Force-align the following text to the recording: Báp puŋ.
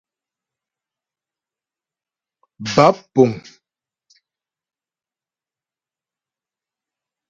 Báp 2.75 2.95
puŋ. 3.13 3.31